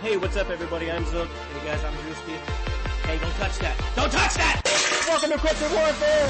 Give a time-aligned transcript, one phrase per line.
[0.00, 0.92] Hey, what's up everybody?
[0.92, 1.28] I'm Zook.
[1.28, 2.36] Hey guys, I'm Drewski.
[3.04, 3.76] Hey, don't touch that.
[3.96, 4.62] Don't touch that!
[5.08, 6.28] Welcome to Cryptid Warfare!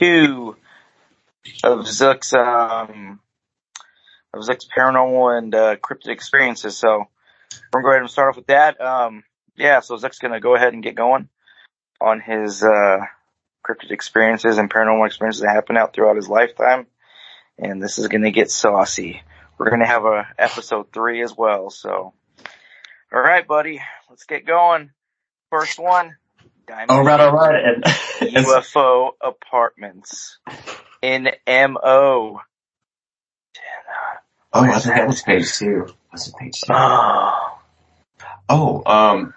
[0.00, 0.56] two
[1.62, 3.20] of Zook's um
[4.32, 6.76] of Zook's paranormal and uh, cryptid experiences.
[6.76, 7.04] So
[7.72, 8.80] we're going to go ahead and start off with that.
[8.80, 9.24] Um,
[9.56, 11.28] yeah, so Zook's going to go ahead and get going
[12.00, 12.98] on his uh,
[13.66, 16.86] cryptid experiences and paranormal experiences that happen out throughout his lifetime.
[17.58, 19.22] And this is going to get saucy.
[19.58, 21.68] We're going to have a episode three as well.
[21.68, 22.14] So,
[23.12, 24.90] all right, buddy, let's get going.
[25.50, 26.16] First one.
[26.70, 27.64] Diamond All right, all right.
[27.64, 27.84] And
[28.34, 30.38] UFO apartments
[31.02, 32.40] in MO.
[34.52, 35.86] oh, I think that was page two.
[36.12, 36.72] Was it page two?
[36.72, 37.58] Oh,
[38.48, 39.32] Oh, um,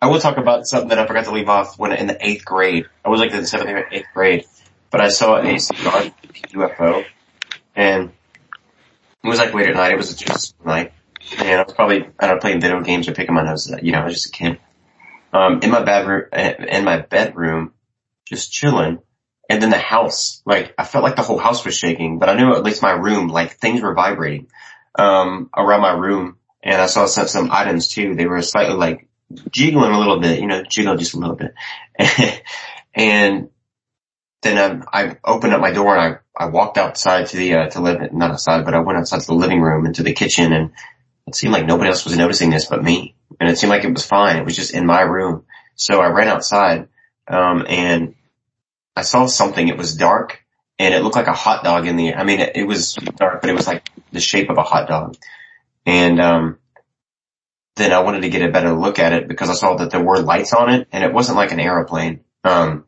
[0.00, 2.44] I will talk about something that I forgot to leave off when in the eighth
[2.44, 2.86] grade.
[3.04, 4.46] I was like in the seventh or eighth grade,
[4.90, 6.04] but I saw a cigar
[6.52, 7.04] UFO,
[7.76, 8.12] and
[9.22, 9.92] it was like late at night.
[9.92, 10.92] It was just night,
[11.38, 13.70] and I was probably I don't know playing video games or picking my nose.
[13.82, 14.58] You know, I was just a kid.
[15.34, 17.72] Um, in my bedroom, in my bedroom,
[18.24, 19.00] just chilling.
[19.50, 22.34] And then the house, like, I felt like the whole house was shaking, but I
[22.34, 24.46] knew at least my room, like, things were vibrating,
[24.94, 26.38] um, around my room.
[26.62, 28.14] And I saw some, some items too.
[28.14, 29.08] They were slightly like
[29.50, 31.52] jiggling a little bit, you know, jiggle just a little bit.
[32.94, 33.50] and
[34.42, 37.68] then um, I opened up my door and I, I walked outside to the, uh,
[37.70, 40.14] to live, not outside, but I went outside to the living room and to the
[40.14, 40.70] kitchen and
[41.26, 43.14] it seemed like nobody else was noticing this but me.
[43.44, 44.38] And it seemed like it was fine.
[44.38, 45.44] It was just in my room.
[45.74, 46.88] So I ran outside,
[47.28, 48.14] um, and
[48.96, 49.68] I saw something.
[49.68, 50.40] It was dark
[50.78, 53.42] and it looked like a hot dog in the, I mean, it, it was dark,
[53.42, 55.16] but it was like the shape of a hot dog.
[55.84, 56.58] And, um,
[57.76, 60.02] then I wanted to get a better look at it because I saw that there
[60.02, 62.20] were lights on it and it wasn't like an aeroplane.
[62.44, 62.86] Um,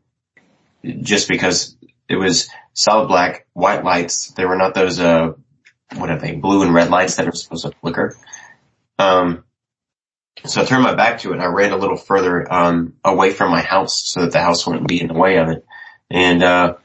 [0.83, 1.77] just because
[2.09, 4.31] it was solid black, white lights.
[4.31, 5.33] They were not those, uh,
[5.95, 8.15] what are they, blue and red lights that are supposed to flicker.
[8.97, 9.43] Um,
[10.45, 13.31] so I turned my back to it and I ran a little further, um, away
[13.31, 15.65] from my house so that the house wouldn't be in the way of it.
[16.09, 16.75] And, uh,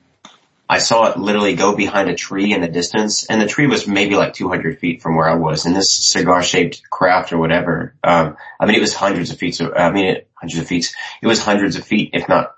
[0.68, 3.86] I saw it literally go behind a tree in the distance and the tree was
[3.86, 7.94] maybe like 200 feet from where I was in this cigar shaped craft or whatever.
[8.02, 9.54] Um, I mean, it was hundreds of feet.
[9.54, 10.94] So, I mean, it, hundreds of feet.
[11.20, 12.54] It was hundreds of feet, if not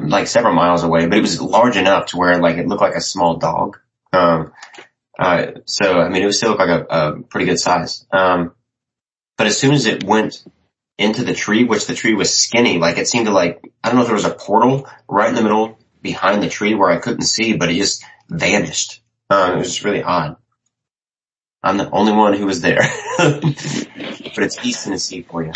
[0.00, 2.94] like several miles away, but it was large enough to where like it looked like
[2.94, 3.78] a small dog.
[4.12, 4.52] Um,
[5.18, 8.06] uh, so I mean, it was still like a, a pretty good size.
[8.12, 8.52] Um,
[9.36, 10.44] but as soon as it went
[10.98, 13.96] into the tree, which the tree was skinny, like it seemed to like, I don't
[13.96, 16.98] know if there was a portal right in the middle behind the tree where I
[16.98, 19.02] couldn't see, but it just vanished.
[19.28, 20.36] Um, it was just really odd.
[21.62, 22.80] I'm the only one who was there,
[23.18, 23.42] but
[24.38, 25.52] it's East Tennessee for you.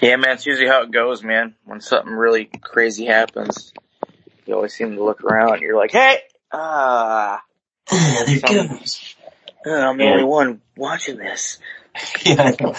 [0.00, 1.54] yeah, man, it's usually how it goes, man.
[1.64, 3.72] When something really crazy happens,
[4.46, 7.40] you always seem to look around and you're like, hey, ah,
[7.90, 9.07] Ah, there it goes.
[9.66, 10.10] I'm the Yeah.
[10.12, 11.58] only one watching this.
[12.24, 12.74] Yeah, I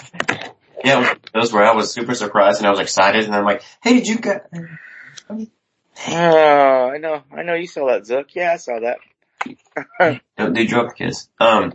[0.84, 3.94] yeah, those where I was super surprised and I was excited and I'm like, hey,
[3.96, 4.50] did you get,
[6.08, 8.34] Oh, I know, I know you saw that, Zook.
[8.34, 9.00] Yeah, I saw that.
[10.38, 11.30] No, they drove kids.
[11.40, 11.74] Um,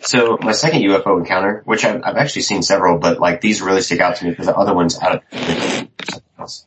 [0.00, 3.82] so my second UFO encounter, which I've, I've actually seen several, but like these really
[3.82, 5.88] stick out to me because the other ones out of
[6.38, 6.66] else.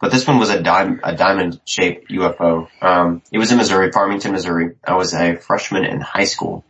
[0.00, 2.68] but this one was a dime, a diamond shaped UFO.
[2.80, 4.76] Um, it was in Missouri, Farmington, Missouri.
[4.86, 6.64] I was a freshman in high school.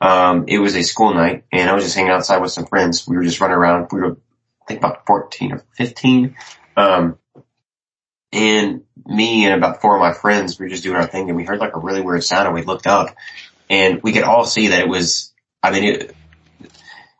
[0.00, 3.06] Um, it was a school night and I was just hanging outside with some friends.
[3.06, 3.88] We were just running around.
[3.92, 4.16] We were,
[4.62, 6.36] I think about 14 or 15.
[6.76, 7.18] Um,
[8.32, 11.36] and me and about four of my friends, we were just doing our thing and
[11.36, 13.14] we heard like a really weird sound and we looked up
[13.70, 16.16] and we could all see that it was, I mean, it,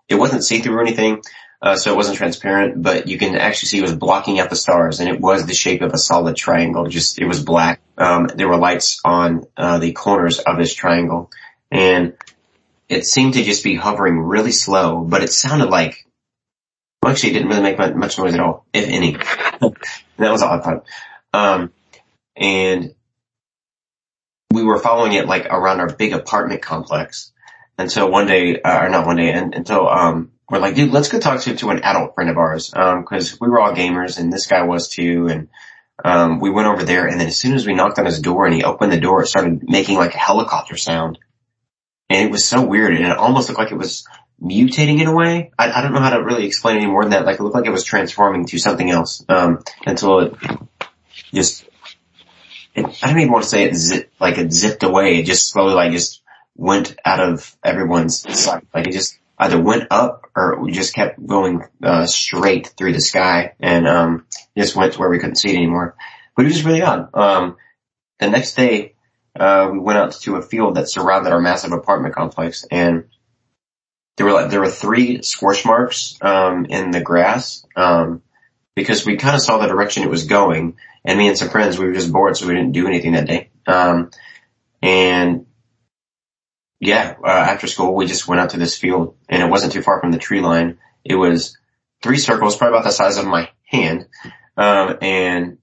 [0.09, 1.23] it wasn't see-through or anything,
[1.63, 4.57] uh, so it wasn't transparent, but you can actually see it was blocking out the
[4.57, 7.81] stars and it was the shape of a solid triangle, just, it was black.
[7.97, 11.31] Um, there were lights on, uh, the corners of this triangle
[11.71, 12.15] and
[12.89, 16.07] it seemed to just be hovering really slow, but it sounded like,
[17.03, 19.13] well, actually it didn't really make much noise at all, if any.
[20.17, 20.87] that was I thought.
[21.33, 21.73] Um,
[22.37, 22.95] and
[24.53, 27.33] we were following it like around our big apartment complex.
[27.77, 30.93] And so one day, uh, or not one day, and until, um, we're like, dude,
[30.93, 32.73] let's go talk to, to an adult friend of ours.
[32.75, 35.27] Um, cause we were all gamers and this guy was too.
[35.29, 35.49] And,
[36.05, 38.47] um, we went over there and then as soon as we knocked on his door
[38.47, 41.19] and he opened the door, it started making like a helicopter sound.
[42.11, 44.07] And it was so weird and it almost looked like it was
[44.43, 45.53] mutating in a way.
[45.59, 47.25] I, I don't know how to really explain any more than that.
[47.25, 50.35] Like it looked like it was transforming to something else, um, until it
[51.33, 51.65] just,
[52.75, 55.19] it, I don't even want to say it zip, like it zipped away.
[55.19, 56.23] It just slowly like just
[56.57, 58.67] went out of everyone's sight.
[58.75, 63.01] Like it just either went up or we just kept going, uh, straight through the
[63.01, 64.27] sky and, um,
[64.57, 65.97] just went to where we couldn't see it anymore.
[66.37, 67.09] But it was really odd.
[67.15, 67.57] Um,
[68.19, 68.94] the next day,
[69.39, 73.05] uh, we went out to a field that surrounded our massive apartment complex and
[74.17, 78.23] there were like, there were three scorch marks, um, in the grass, um,
[78.77, 81.79] because we kind of saw the direction it was going and me and some friends,
[81.79, 83.51] we were just bored so we didn't do anything that day.
[83.67, 84.11] Um,
[84.81, 85.47] and
[86.81, 89.83] yeah, uh, after school we just went out to this field and it wasn't too
[89.83, 90.79] far from the tree line.
[91.05, 91.57] It was
[92.03, 94.07] three circles, probably about the size of my hand.
[94.57, 95.59] Um, and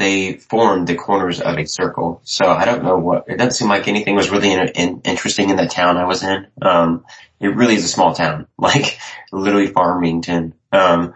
[0.00, 2.22] they formed the corners of a circle.
[2.24, 5.50] So I don't know what, it doesn't seem like anything was really in, in, interesting
[5.50, 6.46] in the town I was in.
[6.62, 7.04] Um,
[7.38, 8.98] it really is a small town, like
[9.30, 10.54] literally Farmington.
[10.72, 11.12] Um,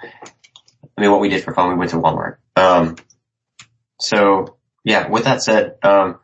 [0.97, 2.37] I mean, what we did for fun, we went to Walmart.
[2.57, 2.97] Um,
[3.99, 6.21] so yeah, with that said, um,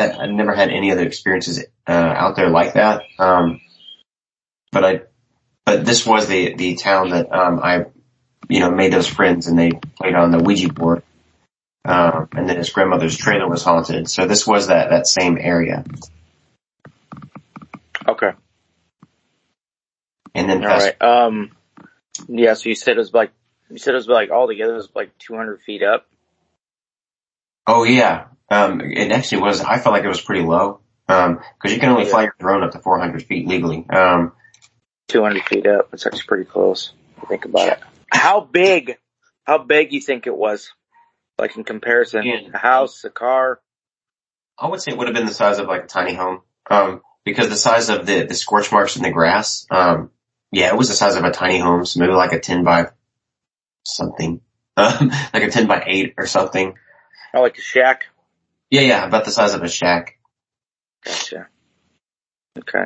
[0.00, 3.02] I've never had any other experiences, uh, out there like that.
[3.18, 3.60] Um,
[4.72, 5.00] but I,
[5.66, 7.84] but this was the, the town that, um, I,
[8.48, 11.02] you know, made those friends and they played on the Ouija board.
[11.88, 14.10] Um, and then his grandmother's trailer was haunted.
[14.10, 15.84] So this was that, that same area.
[18.06, 18.32] Okay.
[20.34, 21.00] And then All right.
[21.02, 21.56] Um,
[22.28, 23.32] yeah, so you said it was like,
[23.70, 26.06] you said it was like all together it was like 200 feet up.
[27.66, 28.26] Oh yeah.
[28.50, 30.80] Um, it actually was, I felt like it was pretty low.
[31.08, 32.10] Um, cause you can only Yeah.
[32.10, 33.86] fly your drone up to 400 feet legally.
[33.88, 34.32] Um,
[35.08, 35.88] 200 feet up.
[35.94, 36.92] It's actually pretty close.
[37.16, 37.78] if you Think about it.
[38.10, 38.98] How big,
[39.44, 40.70] how big you think it was?
[41.38, 42.40] Like in comparison, Yeah.
[42.52, 43.60] a house, a car.
[44.58, 46.42] I would say it would have been the size of like a tiny home.
[46.68, 50.10] Um, because the size of the, the scorch marks in the grass, um,
[50.50, 51.84] yeah, it was the size of a tiny home.
[51.86, 52.86] So maybe like a 10 by
[53.84, 54.40] something,
[54.76, 56.74] um, like a 10 by 8 or something.
[57.34, 58.06] Oh, like a shack.
[58.70, 60.18] Yeah, yeah, about the size of a shack.
[61.04, 61.48] Gotcha.
[62.58, 62.84] Okay.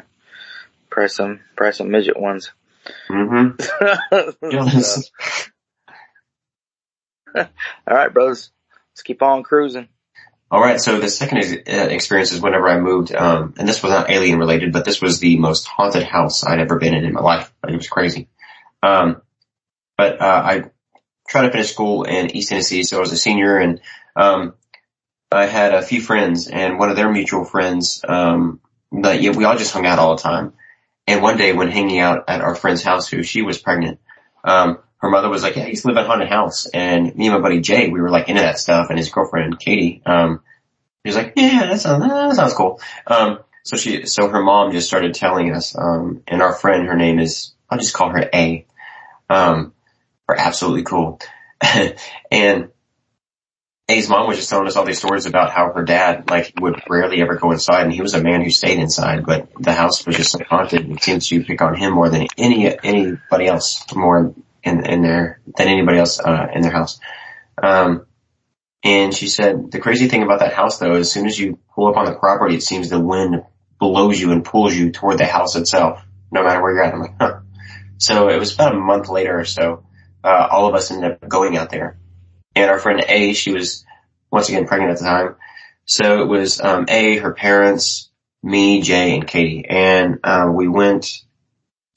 [0.91, 2.53] Probably some, probably some midget ones.
[3.09, 3.57] Mm-hmm.
[7.37, 7.47] All
[7.97, 8.51] right, brothers.
[8.93, 9.89] Let's keep on cruising.
[10.51, 10.79] All right.
[10.79, 14.39] So the second uh, experience is whenever I moved, um, and this was not alien
[14.39, 17.53] related, but this was the most haunted house I'd ever been in in my life.
[17.67, 18.29] It was crazy.
[18.83, 19.23] Um,
[19.97, 20.65] but, uh, I
[21.27, 22.83] tried to finish school in East Tennessee.
[22.83, 23.81] So I was a senior and,
[24.15, 24.55] um,
[25.31, 28.61] I had a few friends and one of their mutual friends, um,
[29.01, 30.53] that yeah, we all just hung out all the time.
[31.07, 34.01] And one day when hanging out at our friend's house who she was pregnant,
[34.45, 36.67] um, her mother was like, yeah, I used to live in a haunted house.
[36.67, 39.59] And me and my buddy Jay, we were like into that stuff and his girlfriend
[39.59, 40.41] Katie, um,
[41.03, 42.81] he was like, yeah, that sounds, that sounds cool.
[43.09, 46.97] Um, so she, so her mom just started telling us, um, and our friend, her
[46.97, 48.65] name is, I'll just call her A,
[49.29, 49.75] um,
[50.27, 51.21] for absolutely cool.
[52.31, 52.69] and
[53.89, 56.81] A's mom was just telling us all these stories about how her dad, like, would
[56.89, 60.07] rarely ever go inside and he was a man who stayed inside, but the house
[60.07, 63.49] was just like haunted and it seems to pick on him more than any, anybody
[63.49, 67.01] else more in, in there, than anybody else, uh, in their house.
[67.63, 68.07] Um,
[68.85, 71.87] and she said, the crazy thing about that house though, as soon as you pull
[71.89, 73.45] up on the property, it seems the wind
[73.79, 76.95] blows you and pulls you toward the house itself, no matter where you're at.
[76.95, 77.41] I'm like, huh.
[77.99, 79.85] So it was about a month later or so,
[80.25, 81.99] uh, all of us ended up going out there.
[82.55, 83.85] And our friend A, she was
[84.31, 85.37] once again pregnant at the time.
[85.85, 88.11] So it was, um, A, her parents,
[88.43, 89.65] me, Jay, and Katie.
[89.69, 91.23] And, uh, we went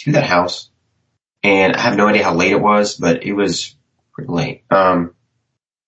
[0.02, 0.70] to that house
[1.46, 3.76] and I have no idea how late it was, but it was
[4.14, 4.64] pretty late.
[4.72, 5.14] Um,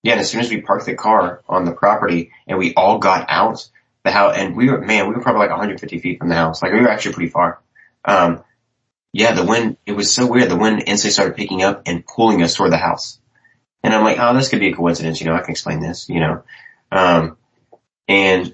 [0.03, 2.99] yeah, and as soon as we parked the car on the property and we all
[2.99, 3.67] got out
[4.03, 6.61] the house and we were, man, we were probably like 150 feet from the house.
[6.61, 7.59] Like we were actually pretty far.
[8.05, 8.43] Um,
[9.13, 10.51] yeah, the wind, it was so weird.
[10.51, 13.19] The wind instantly started picking up and pulling us toward the house.
[13.81, 15.19] And I'm like, oh, this could be a coincidence.
[15.19, 16.43] You know, I can explain this, you know.
[16.91, 17.35] Um,
[18.07, 18.53] and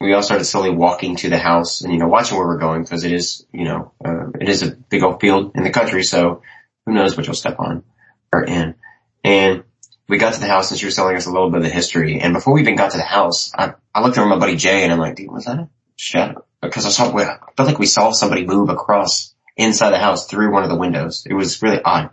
[0.00, 2.82] we all started slowly walking to the house and, you know, watching where we're going
[2.82, 6.02] because it is, you know, uh, it is a big old field in the country.
[6.02, 6.42] So
[6.86, 7.84] who knows what you'll step on
[8.32, 8.76] or in.
[9.22, 9.64] And
[10.08, 11.70] we got to the house and she was telling us a little bit of the
[11.70, 12.18] history.
[12.18, 14.84] And before we even got to the house, I, I looked over my buddy Jay
[14.84, 16.46] and I'm like, dude, was that a shadow?
[16.62, 20.50] Because I saw, I felt like we saw somebody move across inside the house through
[20.50, 21.26] one of the windows.
[21.28, 22.10] It was really odd.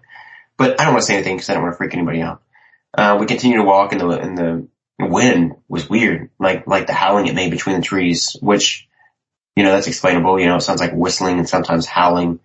[0.57, 2.41] But I don't want to say anything because I don't want to freak anybody out.
[2.97, 4.67] Uh, we continued to walk and the, and the
[5.05, 8.87] wind was weird, like, like the howling it made between the trees, which,
[9.55, 10.39] you know, that's explainable.
[10.39, 12.39] You know, it sounds like whistling and sometimes howling.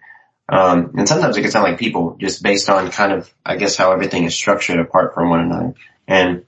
[0.49, 3.77] Um, and sometimes it can sound like people just based on kind of, I guess,
[3.77, 5.75] how everything is structured apart from one another.
[6.07, 6.45] And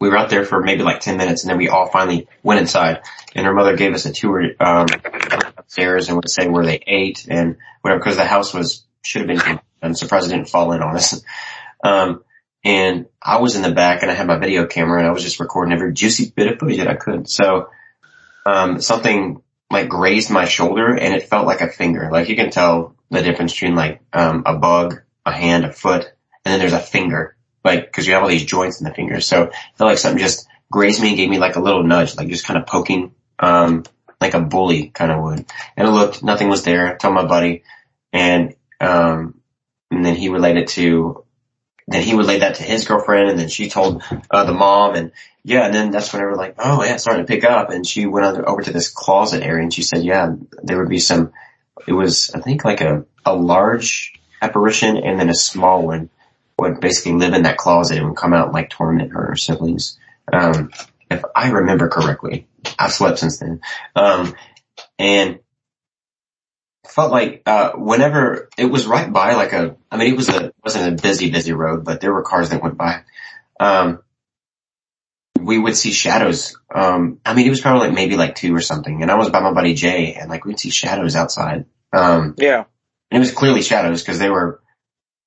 [0.00, 2.60] we were out there for maybe like 10 minutes and then we all finally went
[2.60, 3.02] inside
[3.34, 4.86] and her mother gave us a tour, um,
[5.56, 9.44] upstairs and would say where they ate and whatever, because the house was, should have
[9.44, 11.22] been, I'm surprised it didn't fall in on us.
[11.84, 12.24] Um,
[12.64, 15.22] and I was in the back and I had my video camera and I was
[15.22, 17.28] just recording every juicy bit of footage that I could.
[17.28, 17.70] So,
[18.46, 22.08] um, something like grazed my shoulder and it felt like a finger.
[22.12, 26.04] Like you can tell the difference between like, um, a bug, a hand, a foot,
[26.44, 27.36] and then there's a finger.
[27.64, 29.26] Like, cause you have all these joints in the fingers.
[29.26, 32.16] So it felt like something just grazed me and gave me like a little nudge,
[32.16, 33.84] like just kind of poking, um,
[34.20, 35.46] like a bully kind of would.
[35.76, 36.88] And I looked, nothing was there.
[36.88, 37.64] I told my buddy
[38.12, 39.40] and, um,
[39.90, 41.21] and then he related to
[41.92, 44.94] then he would lay that to his girlfriend and then she told uh, the mom
[44.94, 45.12] and
[45.44, 47.70] yeah, and then that's when they were like, oh yeah, it's starting to pick up.
[47.70, 51.00] And she went over to this closet area and she said, yeah, there would be
[51.00, 51.32] some,
[51.86, 56.10] it was, I think like a, a large apparition and then a small one
[56.58, 59.98] would basically live in that closet and would come out and like torment her siblings.
[60.32, 60.70] Um,
[61.10, 62.46] if I remember correctly,
[62.78, 63.60] I've slept since then.
[63.96, 64.34] Um,
[64.98, 65.40] and
[66.92, 70.52] felt like uh, whenever it was right by like a, I mean, it was a
[70.62, 73.02] wasn't a busy busy road, but there were cars that went by.
[73.58, 74.02] Um,
[75.40, 76.56] we would see shadows.
[76.72, 79.30] Um, I mean, it was probably like maybe like two or something, and I was
[79.30, 81.64] by my buddy Jay, and like we'd see shadows outside.
[81.92, 82.64] Um, Yeah.
[83.10, 84.60] and it was clearly shadows because they were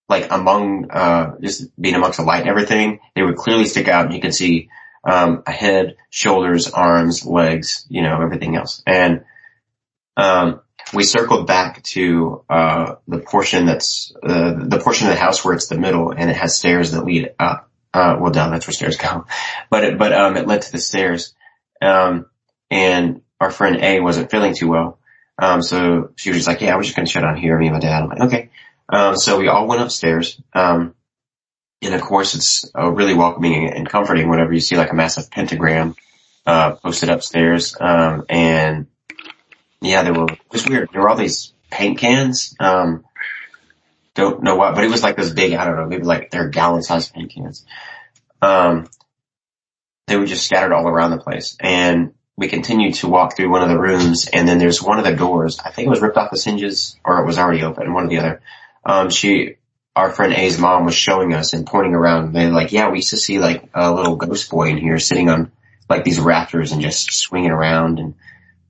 [0.08, 3.00] like among uh just being amongst the light and everything.
[3.16, 4.70] They would clearly stick out, and you can see
[5.04, 9.26] um a head, shoulders, arms, legs, you know, everything else, and
[10.18, 10.62] um
[10.94, 15.54] we circled back to uh the portion that's uh, the portion of the house where
[15.54, 17.70] it's the middle and it has stairs that lead up.
[17.94, 19.26] Uh, well, down that's where stairs go,
[19.70, 21.34] but it, but um it led to the stairs.
[21.82, 22.26] Um,
[22.70, 25.00] and our friend A wasn't feeling too well.
[25.38, 27.68] Um, so she was just like, yeah, we're just going to shut down here, me
[27.68, 28.04] and my dad.
[28.04, 28.50] I'm like, okay.
[28.88, 30.42] Um, so we all went upstairs.
[30.54, 30.96] Um,
[31.82, 35.30] and of course it's uh, really welcoming and comforting whenever you see like a massive
[35.30, 35.96] pentagram,
[36.46, 37.76] uh, posted upstairs.
[37.80, 38.88] Um, and
[39.86, 40.90] yeah, there were, it was weird.
[40.92, 42.56] There were all these paint cans.
[42.60, 43.06] Um,
[44.14, 46.50] don't know what, but it was like this big, I don't know, maybe like they're
[46.50, 47.66] gallon sized paint cans.
[48.42, 48.88] Um,
[50.08, 51.58] they were just scattered all around the place.
[51.60, 55.06] And we continued to walk through one of the rooms and then there's one of
[55.06, 55.60] the doors.
[55.60, 58.10] I think it was ripped off the hinges or it was already open, one or
[58.10, 58.42] the other.
[58.86, 59.56] Um, she,
[59.96, 62.34] our friend A's mom was showing us and pointing around.
[62.34, 65.30] They're like, yeah, we used to see like a little ghost boy in here sitting
[65.30, 65.52] on
[65.90, 68.16] like these rafters and just swinging around and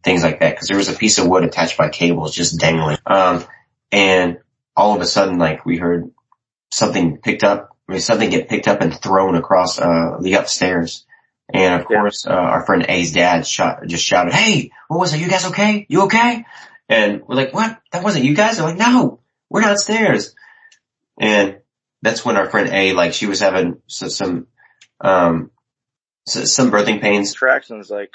[0.06, 0.58] things like that.
[0.58, 2.98] Cause there was a piece of wood attached by cables just dangling.
[3.06, 3.44] Um,
[3.92, 4.38] and
[4.78, 6.12] all of a sudden, like we heard
[6.72, 11.06] something picked up, I mean, something get picked up and thrown across, uh, the upstairs.
[11.54, 11.98] And of Yeah.
[12.02, 15.20] course, uh, our friend A's dad shot, just shouted, Hey, what was it?
[15.20, 15.86] You guys okay?
[15.90, 16.46] You okay?
[16.88, 17.80] And we're like, what?
[17.92, 18.58] That wasn't you guys?
[18.58, 19.20] They're like, no,
[19.50, 20.36] we're downstairs.
[21.20, 21.58] And
[22.04, 24.48] that's when our friend A, like she was having some, some
[25.02, 25.52] um,
[26.28, 27.32] some birthing pains.
[27.32, 28.12] Contractions, like,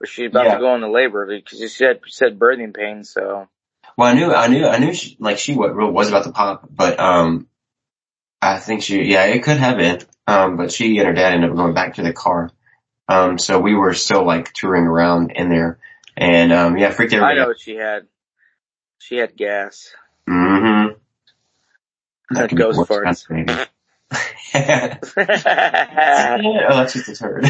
[0.00, 0.54] was she about Yeah.
[0.54, 1.26] to go into labor?
[1.26, 3.48] Because she said, said birthing pain, so.
[3.96, 6.68] Well, I knew, I knew, I knew she, like she wa- was about to pop,
[6.70, 7.48] but, um,
[8.40, 10.00] I think she, yeah, it could have been.
[10.26, 12.50] Um, but she and her dad ended up going back to the car.
[13.08, 15.78] Um, so we were still like touring around in there
[16.16, 17.32] and, um, yeah, freaked everybody.
[17.32, 17.48] I know out.
[17.48, 18.06] what she had.
[18.98, 19.90] She had gas.
[20.28, 20.98] Mm-hmm.
[22.30, 23.26] That be ghost farts.
[24.54, 27.46] oh, that's just a turd.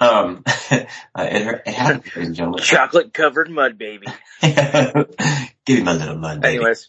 [0.00, 0.84] Um, uh,
[1.18, 2.60] it, it happened, ladies and gentlemen.
[2.64, 4.06] Chocolate covered mud baby.
[4.42, 6.56] Give me my little mud, baby.
[6.56, 6.88] Anyways,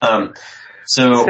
[0.00, 0.34] Um,
[0.86, 1.26] so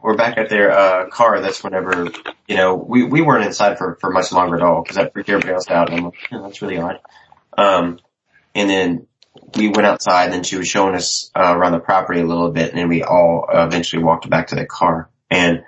[0.00, 2.08] were back at their uh, car, that's whenever
[2.48, 5.28] you know we we weren't inside for for much longer at all because that freaked
[5.28, 5.90] everybody else out.
[5.90, 7.00] And I'm like, "Hmm, that's really odd.
[7.58, 7.98] Um,
[8.54, 9.06] and then
[9.54, 12.50] we went outside, and then she was showing us uh, around the property a little
[12.50, 15.10] bit, and then we all uh, eventually walked back to the car.
[15.30, 15.62] And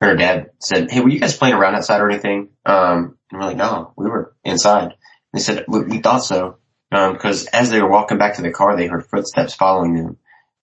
[0.00, 3.46] her dad said, "Hey, were you guys playing around outside or anything?" Um, and we're
[3.46, 4.94] like, "No, we were inside." And
[5.32, 6.58] they said, "We, we thought so."
[6.92, 10.18] Um, because as they were walking back to the car, they heard footsteps following them,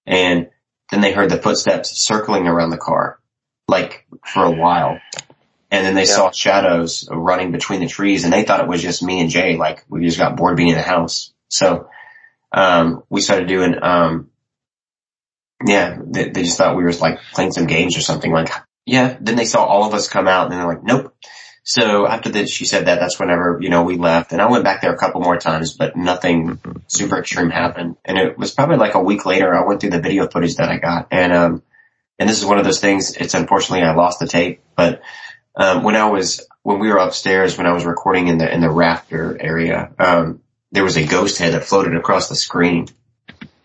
[0.06, 0.50] and
[0.92, 3.20] then they heard the footsteps circling around the car,
[3.68, 5.00] like for a while.
[5.72, 6.16] And then they Yeah.
[6.16, 9.58] saw shadows running between the trees, and they thought it was just me and Jay,
[9.58, 11.34] like we just got bored being in the house.
[11.50, 11.90] So
[12.52, 14.30] um, we started doing, um,
[15.66, 18.32] yeah, they, they just thought we were like playing some games or something.
[18.32, 18.52] Like,
[18.86, 19.18] yeah.
[19.20, 21.16] Then they saw all of us come out, and they're like, nope.
[21.64, 24.66] So after that, she said that, that's whenever, you know, we left and I went
[24.66, 27.96] back there a couple more times, but nothing super extreme happened.
[28.04, 30.68] And it was probably like a week later, I went through the video footage that
[30.68, 31.64] I got and, um,
[32.20, 35.02] and this is one of those things, it's unfortunately I lost the tape, but,
[35.56, 38.60] um, when I was, when we were upstairs, when I was recording in the, in
[38.60, 40.42] the rafter area, um,
[40.74, 42.88] there was a ghost head that floated across the screen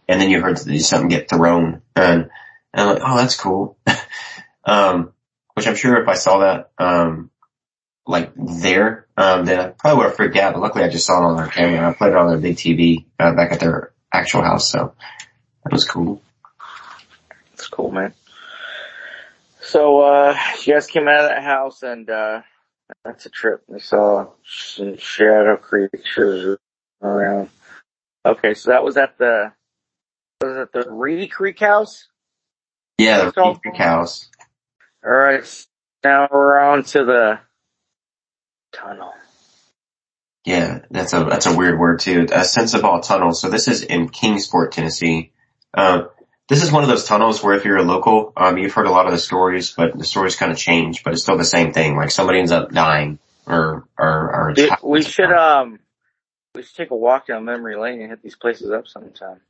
[0.07, 2.31] and then you heard something get thrown and,
[2.73, 3.77] and I'm like, oh, that's cool.
[4.69, 5.13] um,
[5.55, 7.31] which I'm sure if I saw that, um,
[8.07, 11.19] like there, um, then I probably would have freaked out, but luckily I just saw
[11.19, 11.91] it on their camera.
[11.91, 14.71] I played it on their big TV, uh, back at their, actual house.
[14.71, 14.95] So
[15.65, 16.23] that was cool.
[17.53, 18.15] It's cool, man.
[19.61, 22.43] So, uh, you guys came out of that house and, uh,
[23.05, 23.65] that's a trip.
[23.69, 26.59] We saw some shadow creatures
[27.03, 27.51] around.
[28.25, 29.53] Okay, so that was at the,
[30.41, 32.09] was it the Reedy Creek house?
[32.97, 34.31] Yeah, the Reedy Creek house.
[35.09, 35.67] Alright,
[36.05, 37.39] now we're on to the
[38.73, 39.15] tunnel.
[40.45, 42.27] Yeah, that's a that's a weird word too.
[42.31, 43.33] A Sensabaugh tunnel.
[43.33, 45.33] So this is in Kingsport, Tennessee.
[45.73, 46.09] Um,
[46.49, 48.91] this is one of those tunnels where if you're a local, um, you've heard a
[48.91, 51.73] lot of the stories, but the stories kind of change, but it's still the same
[51.73, 51.97] thing.
[51.97, 55.79] Like somebody ends up dying, or or or Dude, we should, um,
[56.55, 59.41] we should take a walk down memory lane and hit these places up sometime.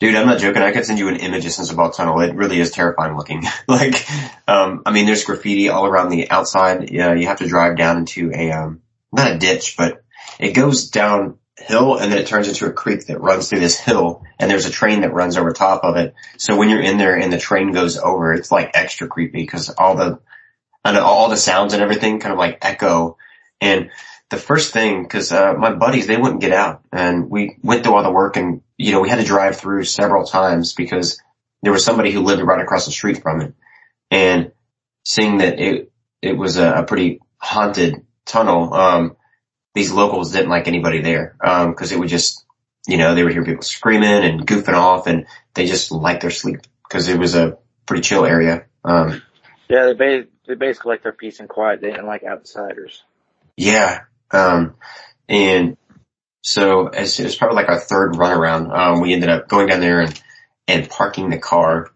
[0.00, 0.60] Dude, I'm not joking.
[0.60, 2.20] I could send you an image of Sensabaugh tunnel.
[2.20, 3.42] It really is terrifying looking.
[3.68, 4.04] like,
[4.48, 6.90] um, I mean, there's graffiti all around the outside.
[6.90, 8.82] Yeah, you have to drive down into a um,
[9.12, 10.02] not a ditch, but
[10.38, 14.24] it goes downhill and then it turns into a creek that runs through this hill
[14.38, 16.14] and there's a train that runs over top of it.
[16.38, 19.70] So when you're in there and the train goes over, it's like extra creepy because
[19.70, 20.18] all the,
[20.84, 23.16] and all the sounds and everything kind of like echo.
[23.60, 23.90] And
[24.34, 27.94] the first thing, cause, uh, my buddies, they wouldn't get out and we went through
[27.94, 31.20] all the work and, you know, we had to drive through several times because
[31.62, 33.54] there was somebody who lived right across the street from it
[34.10, 34.52] and
[35.04, 38.74] seeing that it, it was a, a pretty haunted tunnel.
[38.74, 39.16] Um,
[39.74, 42.44] these locals didn't like anybody there, um, cause it would just,
[42.86, 46.30] you know, they would hear people screaming and goofing off and they just liked their
[46.30, 48.66] sleep cause it was a pretty chill area.
[48.84, 49.22] Um,
[49.68, 51.80] Yeah, they, ba- they basically like their peace and quiet.
[51.80, 53.02] They didn't like outsiders.
[53.56, 54.00] yeah.
[54.34, 54.74] Um,
[55.28, 55.76] and
[56.42, 59.68] so as it was probably like our third run around, um, we ended up going
[59.68, 60.22] down there and,
[60.68, 61.90] and parking the car,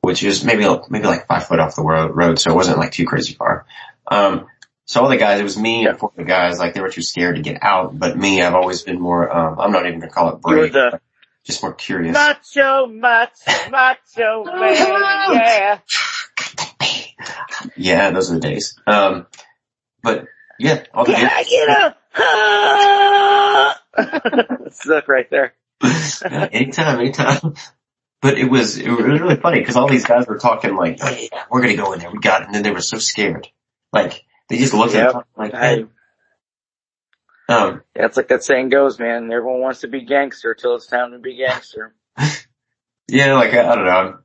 [0.00, 2.38] which is maybe, maybe like five foot off the road, road.
[2.38, 3.66] So it wasn't like too crazy far.
[4.10, 4.46] Um,
[4.86, 6.90] so all the guys, it was me and four of the guys, like they were
[6.90, 10.00] too scared to get out, but me, I've always been more, um, I'm not even
[10.00, 11.00] gonna call it brave, the
[11.44, 12.12] just more curious.
[12.12, 15.78] macho, macho, macho man, yeah.
[17.76, 18.78] Yeah, those are the days.
[18.86, 19.26] Um,
[20.02, 20.26] but
[20.62, 21.94] yeah, all the Can I get a
[24.70, 25.54] Stuck right there.
[25.82, 27.54] Yeah, anytime, anytime.
[28.20, 31.10] But it was, it was really funny because all these guys were talking like, oh,
[31.10, 32.46] yeah, we're gonna go in there, we got it.
[32.46, 33.48] And then they were so scared.
[33.92, 35.16] Like, they just looked Yep.
[35.16, 35.86] at like, Hey,
[37.48, 39.32] um, it's like that saying goes, man.
[39.32, 41.92] Everyone wants to be gangster till it's time to be gangster.
[43.08, 44.18] yeah, like, I, I don't know.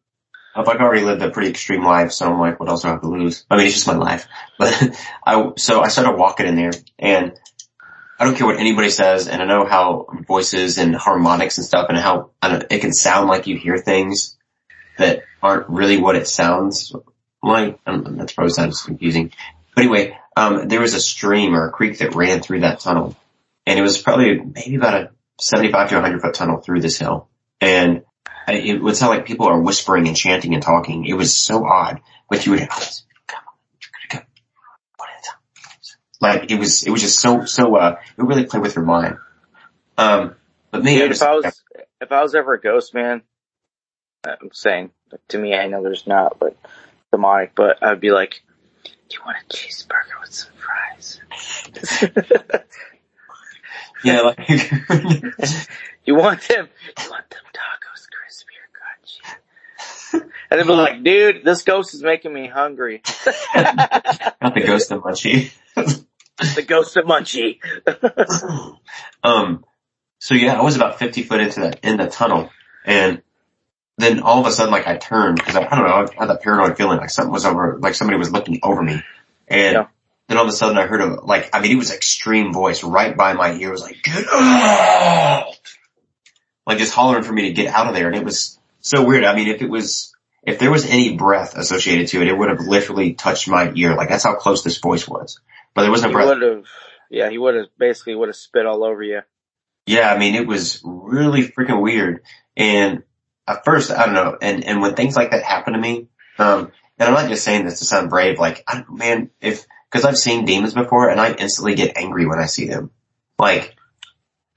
[0.57, 3.01] I've already lived a pretty extreme life, so I'm like, what else do I have
[3.01, 3.45] to lose?
[3.49, 4.27] I mean, it's just my life.
[4.59, 7.33] But I, so I started walking in there and
[8.19, 11.85] I don't care what anybody says and I know how voices and harmonics and stuff
[11.89, 14.35] and how I don't, it can sound like you hear things
[14.97, 16.91] that aren't really what it sounds
[17.43, 17.79] like.
[17.85, 19.31] That's probably sounds confusing.
[19.75, 23.15] But anyway, um, there was a stream or a creek that ran through that tunnel
[23.67, 27.27] and it was probably maybe about a 75 to 100 foot tunnel through this hill.
[27.61, 28.03] And
[28.47, 31.05] it would sound like people are whispering and chanting and talking.
[31.05, 32.69] It was so odd, but you would,
[36.21, 39.17] like it was, it was just so, so, uh, it really played with your mind.
[39.97, 40.35] Um,
[40.71, 41.63] but me, I Dude, was, if I was,
[42.01, 43.21] if I was ever a ghost man,
[44.23, 44.91] I'm saying,
[45.29, 46.57] to me, I know there's not, but
[47.11, 48.41] demonic, but I'd be like,
[48.83, 51.21] do you want a cheeseburger with some fries?
[54.03, 54.39] yeah, like,
[56.05, 57.86] you want them, you want them tacos crispy or crunchy?
[60.49, 63.01] And they'd be like, dude, this ghost is making me hungry.
[63.55, 65.51] not the ghost of Munchie.
[65.75, 67.59] the ghost of Munchie.
[69.23, 69.65] um,
[70.19, 72.49] so yeah, I was about 50 foot into that, in the tunnel
[72.85, 73.21] and
[73.97, 76.29] then all of a sudden like I turned because I, I don't know, I had
[76.29, 79.03] that paranoid feeling like something was over, like somebody was looking over me
[79.49, 79.87] and Yeah.
[80.29, 82.83] then all of a sudden I heard a, like, I mean, it was extreme voice
[82.83, 83.67] right by my ear.
[83.69, 85.53] It was like, get out!
[86.65, 88.07] Like just hollering for me to get out of there.
[88.07, 88.57] And it was
[88.89, 89.23] so weird.
[89.23, 92.49] I mean, if it was, if there was any breath associated to it, it would
[92.49, 93.95] have literally touched my ear.
[93.95, 95.39] Like that's how close this voice was.
[95.73, 96.27] But there was no He breath.
[96.29, 96.65] would have,
[97.09, 99.21] yeah, he would have basically would have spit all over you.
[99.85, 102.23] Yeah, I mean, it was really freaking weird.
[102.57, 103.03] And
[103.47, 104.37] at first, I don't know.
[104.41, 107.63] And, and when things like that happen to me, um, and I'm not just saying
[107.63, 111.31] this to sound brave, like, I, man, if, cause I've seen demons before and I
[111.31, 112.91] instantly get angry when I see them.
[113.39, 113.76] Like,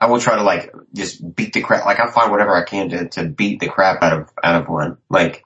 [0.00, 2.88] I will try to like, just beat the crap, like I'll find whatever I can
[2.90, 4.96] to, to beat the crap out of, out of one.
[5.10, 5.44] Like,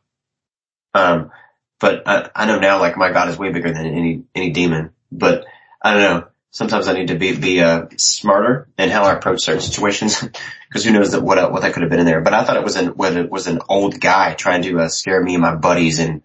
[0.95, 1.33] um,
[1.81, 4.91] but I, I know now like my God is way bigger than any, any demon,
[5.11, 5.45] but
[5.83, 6.29] I don't know.
[6.53, 10.25] Sometimes I need to be, be, uh, smarter in how I approach certain situations.
[10.73, 12.21] Cause who knows that what, what that could have been in there.
[12.21, 14.89] But I thought it was an, what it was an old guy trying to, uh,
[14.89, 16.23] scare me and my buddies and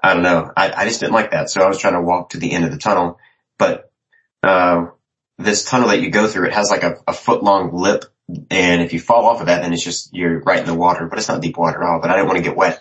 [0.00, 0.52] I don't know.
[0.56, 1.50] I, I just didn't like that.
[1.50, 3.18] So I was trying to walk to the end of the tunnel,
[3.58, 3.90] but,
[4.44, 4.86] uh,
[5.38, 8.04] this tunnel that you go through, it has like a, a foot long lip
[8.50, 11.06] And if you fall off of that, then it's just, you're right in the water,
[11.06, 12.80] but it's not deep water at all, but I didn't want to get wet.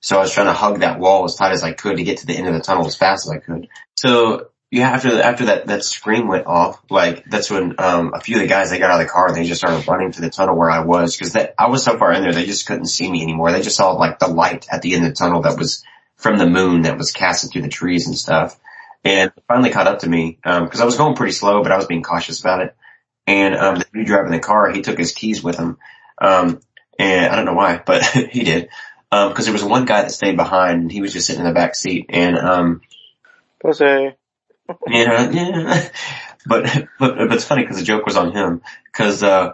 [0.00, 2.18] So I was trying to hug that wall as tight as I could to get
[2.18, 3.68] to the end of the tunnel as fast as I could.
[3.96, 8.36] So yeah, after, after that, that scream went off, like that's when, um, a few
[8.36, 10.20] of the guys, they got out of the car and they just started running to
[10.22, 12.66] the tunnel where I was because that, I was so far in there, they just
[12.66, 13.52] couldn't see me anymore.
[13.52, 15.84] They just saw like the light at the end of the tunnel that was
[16.16, 18.58] from the moon that was casting through the trees and stuff.
[19.04, 21.76] And finally caught up to me, um, cause I was going pretty slow, but I
[21.76, 22.76] was being cautious about it.
[23.26, 25.78] And, um, the dude driving the car, he took his keys with him.
[26.20, 26.60] Um,
[26.98, 28.68] and I don't know why, but he did.
[29.10, 31.48] Um, cause there was one guy that stayed behind and he was just sitting in
[31.48, 32.82] the back seat and, um,
[33.60, 34.14] Pussy.
[34.86, 35.88] yeah, yeah.
[36.46, 36.64] But,
[36.98, 38.62] but, but it's funny cause the joke was on him.
[38.94, 39.52] Cause, uh,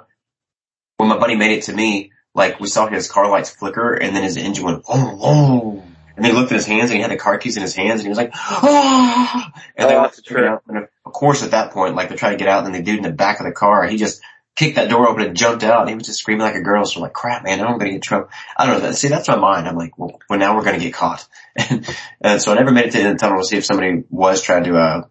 [0.98, 4.14] when my buddy made it to me, like we saw his car lights flicker and
[4.14, 5.75] then his engine went, oh, oh.
[6.16, 7.74] And then he looked at his hands and he had the car keys in his
[7.74, 9.42] hands and he was like, oh,
[9.76, 10.46] and they Oh, that's true.
[10.46, 10.62] out.
[10.66, 12.96] And of course at that point, like they tried to get out and the dude
[12.96, 14.22] in the back of the car, he just
[14.56, 16.84] kicked that door open and jumped out and he was just screaming like a girl.
[16.86, 18.30] So I'm like, crap, man, I'm going to get in trouble.
[18.56, 18.92] I don't know.
[18.92, 19.68] See, that's my mind.
[19.68, 21.26] I'm like, well, well now we're going to get caught.
[21.58, 23.56] And, and so I never made it to the end of the tunnel to see
[23.56, 25.02] if somebody was trying to, uh,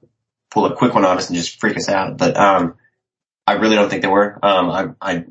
[0.52, 2.20] pull a quick one on us and just freak us out.
[2.20, 2.76] But, um,
[3.48, 4.38] I really don't think they were.
[4.44, 5.26] Um, I, I,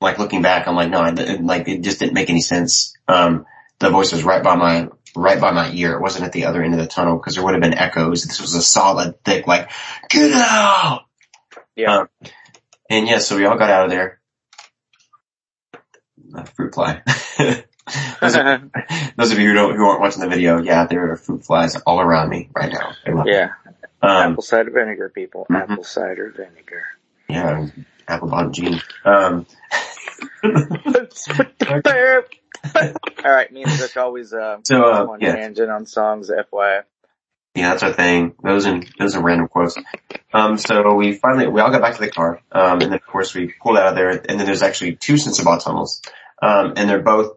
[0.00, 2.94] like looking back, I'm like, no, it, like it just didn't make any sense.
[3.08, 3.46] Um,
[3.78, 5.94] the voice was right by my, right by my ear.
[5.94, 8.24] It wasn't at the other end of the tunnel because there would have been echoes.
[8.24, 9.70] This was a solid, thick, like,
[10.08, 11.04] get out!
[11.74, 11.98] Yeah.
[11.98, 12.08] Um,
[12.88, 14.20] and yeah, so we all got out of there.
[16.34, 17.02] Uh, fruit fly.
[18.20, 18.70] those, of,
[19.16, 21.76] those of you who don't, who aren't watching the video, yeah, there are fruit flies
[21.76, 22.92] all around me right now.
[23.04, 23.32] They love me.
[23.32, 23.50] yeah.
[24.02, 25.46] Um, Apple cider vinegar, people.
[25.50, 25.62] Mhm.
[25.62, 26.82] Apple cider vinegar.
[27.28, 27.66] yeah,
[28.06, 28.82] apple bottom jeans.
[29.04, 29.46] Um,
[33.24, 35.34] All right, me and Vic always uh, So, uh, on yeah.
[35.34, 36.30] tangent on songs.
[36.30, 36.82] FYI.
[37.54, 38.34] Yeah, that's our thing.
[38.42, 39.76] Those and those are random quotes.
[40.34, 43.06] Um, so we finally we all got back to the car, um, and then of
[43.06, 44.10] course we pulled out of there.
[44.10, 46.02] And then there's actually two Sensabaugh tunnels,
[46.42, 47.32] um, and they're both.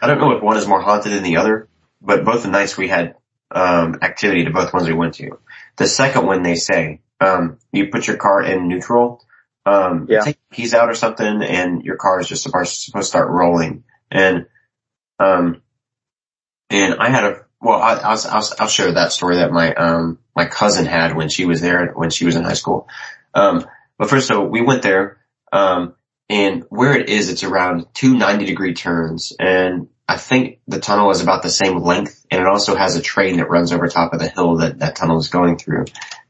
[0.00, 1.68] I don't know if one is more haunted than the other,
[2.00, 3.16] but both the nights we had
[3.50, 5.38] um, activity to both ones we went to.
[5.76, 9.24] The second one they say um, you put your car in neutral,
[9.64, 10.20] um, Yeah.
[10.20, 13.82] take keys out or something, and your car is just supposed to start rolling.
[14.10, 14.46] And
[15.18, 15.62] um,
[16.70, 20.18] and I had a well, I, I'll, I'll, I'll share that story that my, um,
[20.34, 22.88] my cousin had when she was there, when she was in high school.
[23.34, 23.66] Um,
[23.98, 25.18] but first, so we went there,
[25.52, 25.94] um,
[26.28, 29.32] and where it is, it's around two 90 degree turns.
[29.38, 33.02] And I think the tunnel is about the same length and it also has a
[33.02, 35.86] train that runs over top of the hill that that tunnel is going through.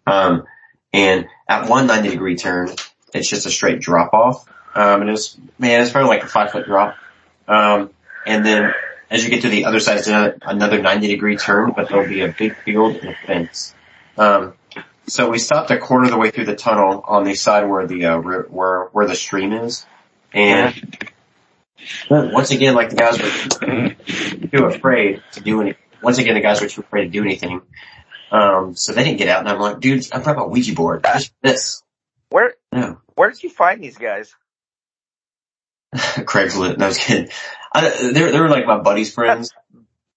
[0.07, 0.45] Um,
[0.93, 2.71] and at one 90 degree turn,
[3.15, 4.47] it's just a straight drop off.
[4.75, 6.97] Um, and it's, man, it's probably like a five foot drop.
[7.49, 7.91] Um,
[8.27, 8.75] and then
[9.11, 12.09] as you get to the other side, it's another, another 90 degree turn, but there'll
[12.09, 13.75] be a big field and a fence.
[14.19, 14.55] Um,
[15.07, 17.87] so we stopped a quarter of the way through the tunnel on the side where
[17.87, 19.87] the, uh, where, where the stream is.
[20.33, 20.75] And
[22.11, 26.61] once again, like the guys were too afraid to do any, once again, the guys
[26.61, 27.63] were too afraid to do anything.
[28.33, 31.05] Um, so they didn't get out and I'm like, dude, I'm talking about Ouija board.
[31.05, 31.83] Just this.
[32.29, 32.99] Where No.
[33.15, 34.35] Where did you find these guys?
[35.95, 36.79] Craigslist.
[36.79, 37.31] No, I was kidding.
[37.73, 39.53] I, they're, they're like my buddy's friends.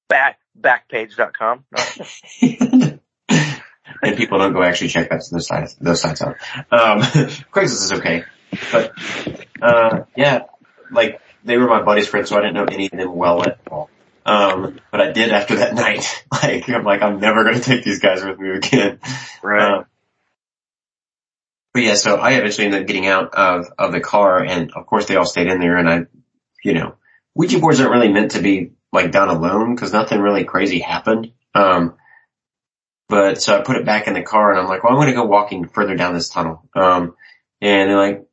[0.08, 1.66] Back Backpage.com.
[1.72, 3.00] No.
[4.02, 6.36] and people don't go actually check that those sites those sites out.
[6.72, 7.00] Um,
[7.52, 8.24] Craigslist is okay,
[8.72, 8.94] but
[9.62, 10.44] uh, yeah,
[10.92, 13.60] like they were my buddy's friends, so I didn't know any of them well at
[13.70, 13.90] all.
[14.26, 16.06] Um, but I did after that night.
[16.32, 19.00] Like I'm like I'm never gonna take these guys with me again.
[19.44, 19.86] Um,
[21.74, 24.86] but yeah, so I eventually ended up getting out of of the car, and of
[24.86, 26.06] course they all stayed in there, and I,
[26.64, 26.96] you know,
[27.36, 31.32] Ouija boards aren't really meant to be like done alone because nothing really crazy happened.
[31.54, 31.96] Um,
[33.08, 35.08] but so I put it back in the car and I'm like, well, I'm going
[35.08, 36.64] to go walking further down this tunnel.
[36.76, 37.16] Um,
[37.60, 38.26] and they're like,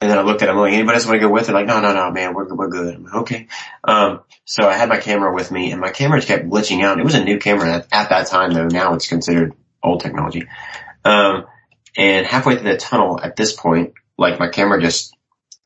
[0.00, 1.52] and then I looked at them like, anybody else want to go with it?
[1.52, 2.94] Like, no, no, no, man, we're, we're good.
[2.94, 3.48] I'm like, okay.
[3.82, 7.00] Um, so I had my camera with me and my camera just kept glitching out.
[7.00, 8.66] It was a new camera at, at that time though.
[8.66, 10.46] Now it's considered old technology.
[11.04, 11.46] Um,
[11.96, 15.16] and halfway through the tunnel at this point, like my camera just,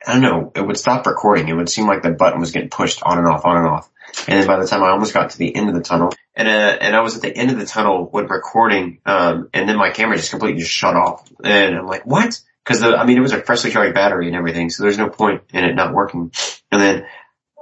[0.06, 1.48] I don't know, it would stop recording.
[1.48, 3.90] It would seem like the button was getting pushed on and off, on and off.
[4.26, 6.48] And then by the time I almost got to the end of the tunnel, and
[6.48, 9.76] uh, and I was at the end of the tunnel with recording, um, and then
[9.76, 12.40] my camera just completely just shut off, and I'm like, what?
[12.64, 15.42] Because I mean, it was a freshly charged battery and everything, so there's no point
[15.52, 16.32] in it not working.
[16.70, 17.06] And then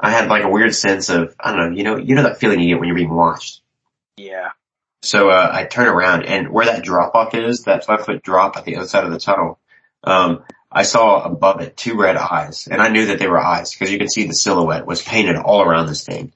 [0.01, 2.39] I had like a weird sense of, I don't know, you know, you know that
[2.39, 3.61] feeling you get when you're being watched.
[4.17, 4.51] Yeah.
[5.07, 8.57] So uh, I turn around, and where that drop off is, that five foot drop
[8.57, 9.59] at the other side of the tunnel,
[10.03, 13.73] um, I saw above it two red eyes, and I knew that they were eyes
[13.73, 16.33] because you could see the silhouette was painted all around this thing.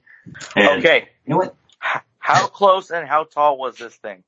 [0.55, 1.09] And Okay.
[1.25, 1.55] you know what?
[2.19, 4.23] How close and how tall was this thing?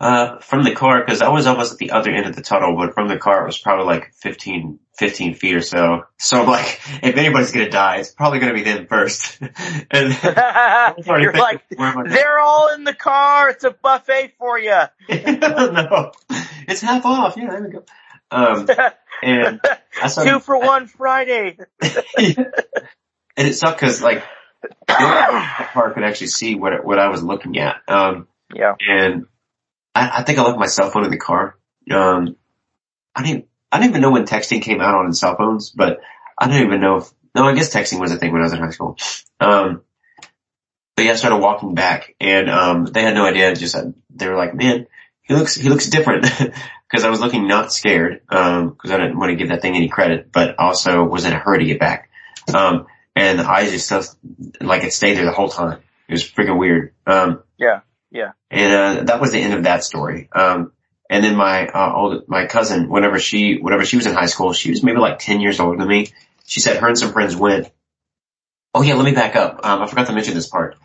[0.00, 2.76] Uh, from the car, cause I was almost at the other end of the tunnel,
[2.76, 6.02] but from the car it was probably like 15, 15 feet or so.
[6.18, 9.38] So I'm like, if anybody's gonna die, it's probably gonna be them first.
[9.90, 10.18] and
[11.06, 13.50] You're like, they're all in the car.
[13.50, 14.70] It's a buffet for you.
[15.08, 16.12] no,
[16.68, 17.36] it's half off.
[17.36, 17.84] Yeah, there we go.
[18.30, 18.68] Um,
[19.22, 19.60] and
[20.02, 21.56] I two for one Friday.
[21.80, 22.46] and
[23.36, 24.24] it sucked cause like,
[24.62, 24.94] the
[25.72, 27.76] car could actually see what, what I was looking at.
[27.86, 28.74] Um, yeah.
[28.80, 29.26] and
[29.94, 31.56] I, I think I left my cell phone in the car.
[31.90, 32.36] Um,
[33.14, 36.00] I didn't, I didn't even know when texting came out on cell phones, but
[36.36, 38.52] I don't even know if, no, I guess texting was a thing when I was
[38.52, 38.96] in high school.
[39.40, 39.82] Um,
[40.96, 43.54] but yeah, I started walking back and, um, they had no idea.
[43.54, 43.76] Just,
[44.10, 44.86] they were like, man,
[45.22, 46.26] he looks, he looks different.
[46.92, 49.74] Cause I was looking not scared, um, cause I didn't want to give that thing
[49.74, 52.08] any credit, but also was in a hurry to get back.
[52.54, 54.14] Um, and the eyes just stuff,
[54.60, 55.80] like it stayed there the whole time.
[56.08, 56.94] It was freaking weird.
[57.04, 57.80] Um, yeah,
[58.14, 58.32] yeah.
[58.50, 60.28] And, uh, that was the end of that story.
[60.32, 60.72] Um,
[61.10, 64.52] and then my, uh, old, my cousin, whenever she, whenever she was in high school,
[64.52, 66.08] she was maybe like 10 years older than me.
[66.46, 67.70] She said her and some friends went.
[68.72, 69.60] Oh yeah, let me back up.
[69.64, 70.76] Um, I forgot to mention this part.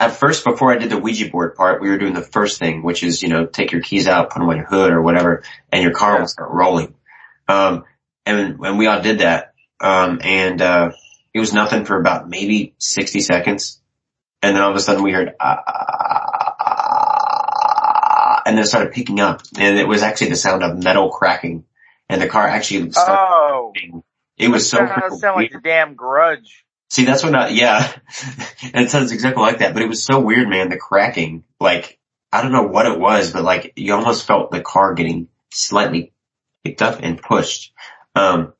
[0.00, 2.82] At first, before I did the Ouija board part, we were doing the first thing,
[2.82, 5.42] which is, you know, take your keys out, put them on your hood or whatever,
[5.72, 6.94] and your car will start rolling.
[7.48, 7.84] Um,
[8.24, 10.90] and when we all did that, um, and, uh,
[11.34, 13.80] it was nothing for about maybe 60 seconds.
[14.42, 16.17] And then all of a sudden we heard, ah, and
[18.58, 21.64] then it started picking up and it was actually the sound of metal cracking
[22.08, 23.12] and the car actually started.
[23.12, 23.72] Oh.
[24.36, 26.64] It was so That sound like the damn grudge.
[26.90, 27.92] See, that's what I, yeah.
[28.62, 31.44] and it sounds exactly like that, but it was so weird, man, the cracking.
[31.60, 31.98] Like,
[32.32, 36.12] I don't know what it was, but like, you almost felt the car getting slightly
[36.64, 37.72] picked up and pushed.
[38.14, 38.54] Um,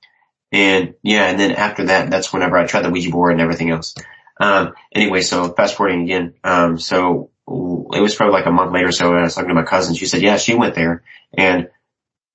[0.53, 3.71] and yeah, and then after that, that's whenever I tried the Ouija board and everything
[3.71, 3.95] else.
[4.41, 6.35] Um, anyway, so fast forwarding again.
[6.45, 9.55] Um, so it was probably like a month later or so, I was talking to
[9.55, 9.95] my cousin.
[9.95, 11.69] She said, yeah, she went there and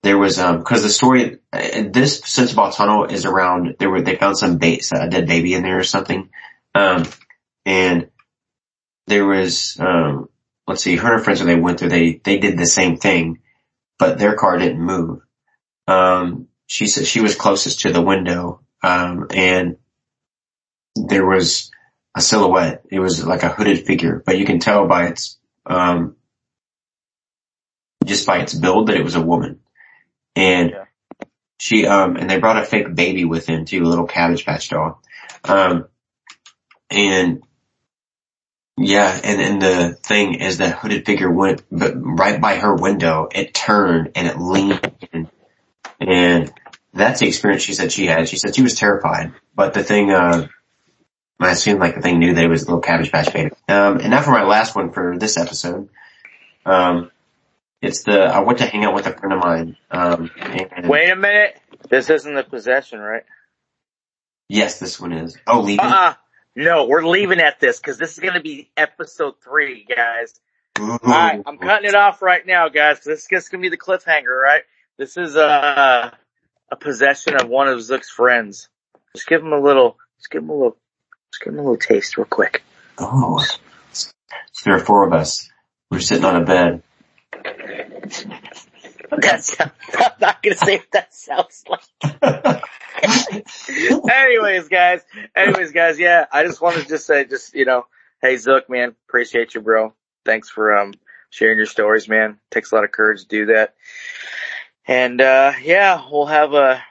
[0.01, 4.15] there was, um, cause the story, uh, this Sensabaugh tunnel is around, there were, they
[4.15, 6.29] found some a dead baby in there or something.
[6.75, 7.05] Um,
[7.65, 8.09] and
[9.07, 10.29] there was, um,
[10.67, 12.97] let's see, her and her friends when they went through, they, they did the same
[12.97, 13.39] thing,
[13.99, 15.21] but their car didn't move.
[15.87, 19.77] Um, she said she was closest to the window, um, and
[20.95, 21.71] there was
[22.15, 22.83] a silhouette.
[22.89, 26.15] It was like a hooded figure, but you can tell by its, um,
[28.05, 29.59] just by its build that it was a woman.
[30.35, 30.85] And Yeah.
[31.59, 34.69] she, um, and they brought a fake baby with them too, a little cabbage patch
[34.69, 35.01] doll.
[35.43, 35.87] Um,
[36.89, 37.43] and
[38.77, 43.29] yeah, and, and the thing is that hooded figure went, but right by her window,
[43.33, 45.29] it turned and it leaned in.
[45.99, 46.51] And
[46.93, 48.27] that's the experience she said she had.
[48.27, 50.47] She said she was terrified, but the thing, uh,
[51.39, 53.51] I assumed like the thing knew that it was a little cabbage patch baby.
[53.67, 55.89] Um, and now for my last one for this episode.
[56.65, 57.11] Um,
[57.81, 59.77] it's the, I went to hang out with a friend of mine.
[59.91, 61.59] Um, and Wait a minute.
[61.89, 63.23] This isn't the possession, right?
[64.47, 65.37] yes, this one is.
[65.47, 65.85] Oh, leaving?
[65.85, 66.13] Uh-uh.
[66.55, 70.39] No, we're leaving at this because this is going to be episode three, guys.
[70.79, 70.91] Ooh.
[70.91, 73.01] Alright, I'm cutting it off right now, guys.
[73.01, 74.63] this is gonna be the cliffhanger, right?
[74.97, 76.11] This is uh,
[76.71, 78.69] a possession of one of Zook's friends.
[79.15, 80.77] Just give him a little, just give him a little,
[81.33, 82.63] just give him a little taste real quick.
[82.99, 83.43] Oh.
[84.63, 85.49] There are four of us.
[85.89, 86.83] We're sitting on a bed.
[89.09, 89.71] That's, I'm
[90.21, 92.63] not gonna say what that sounds like.
[94.11, 95.01] Anyways, guys,
[95.35, 97.85] anyways, guys, yeah, I just wanted to just say, just, you know,
[98.21, 99.93] hey Zook, man, appreciate you, bro.
[100.25, 100.93] Thanks for, um,
[101.29, 102.39] sharing your stories, man.
[102.49, 103.75] Takes a lot of courage to do that.
[104.87, 106.83] And, uh, yeah, we'll have a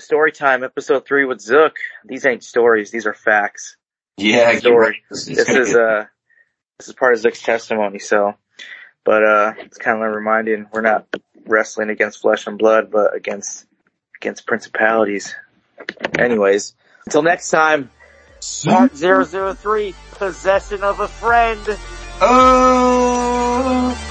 [0.00, 1.76] story time episode three with Zook.
[2.04, 2.90] These ain't stories.
[2.90, 3.76] These are facts.
[4.16, 4.76] yeah, Story.
[4.86, 4.94] right.
[5.10, 6.06] It's- it's This is, uh,
[6.78, 7.98] this is part of Zook's testimony.
[7.98, 8.34] So,
[9.04, 11.06] but, uh, it's kind of reminding we're not
[11.46, 13.66] wrestling against flesh and blood, but against,
[14.20, 15.34] against principalities.
[16.18, 16.74] Anyways,
[17.06, 17.90] until next time,
[18.64, 21.60] part 003, possession of a friend.
[22.20, 24.03] oh!